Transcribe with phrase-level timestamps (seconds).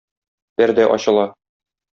[0.61, 1.29] Пәрдә ачыла.